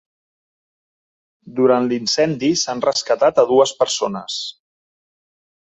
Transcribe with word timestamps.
Durant 1.59 1.85
l’incendi 1.91 2.51
s’han 2.63 2.83
rescatat 2.87 3.45
a 3.45 3.47
dues 3.53 3.77
persones. 3.85 4.43